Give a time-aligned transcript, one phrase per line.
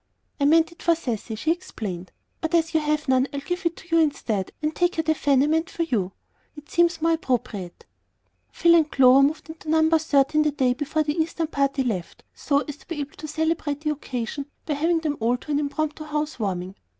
[0.39, 2.11] "I meant it for Cecy," she explained.
[2.41, 5.13] "But as you have none I'll give it to you instead, and take her the
[5.13, 6.11] fan I meant for you.
[6.57, 7.85] It seems more appropriate."
[8.51, 9.87] Phil and Clover moved into No.
[9.87, 13.81] 13 the day before the Eastern party left, so as to be able to celebrate
[13.81, 16.73] the occasion by having them all to an impromptu house warming.